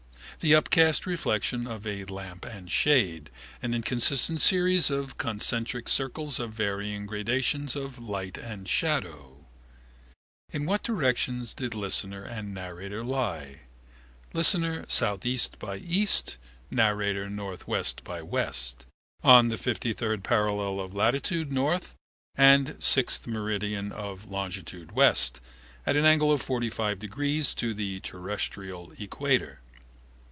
The 0.39 0.55
upcast 0.55 1.05
reflection 1.05 1.67
of 1.67 1.85
a 1.85 2.03
lamp 2.05 2.45
and 2.47 2.71
shade, 2.71 3.29
an 3.61 3.75
inconstant 3.75 4.41
series 4.41 4.89
of 4.89 5.19
concentric 5.19 5.87
circles 5.87 6.39
of 6.39 6.51
varying 6.51 7.05
gradations 7.05 7.75
of 7.75 7.99
light 7.99 8.39
and 8.39 8.67
shadow. 8.67 9.45
In 10.51 10.65
what 10.65 10.81
directions 10.81 11.53
did 11.53 11.75
listener 11.75 12.23
and 12.23 12.55
narrator 12.55 13.03
lie? 13.03 13.59
Listener, 14.33 14.83
S. 14.89 15.03
E. 15.23 15.39
by 15.59 15.77
E.: 15.77 16.07
Narrator, 16.71 17.25
N. 17.25 17.35
W. 17.35 17.83
by 18.03 18.17
W.: 18.21 18.51
on 19.23 19.49
the 19.49 19.57
53rd 19.57 20.23
parallel 20.23 20.79
of 20.79 20.95
latitude, 20.95 21.55
N., 21.55 21.81
and 22.33 22.67
6th 22.79 23.27
meridian 23.27 23.91
of 23.91 24.25
longitude, 24.27 24.87
W.: 24.95 25.13
at 25.85 25.95
an 25.95 26.05
angle 26.05 26.31
of 26.31 26.43
45° 26.43 27.55
to 27.57 27.73
the 27.75 27.99
terrestrial 27.99 28.91
equator. 28.97 29.59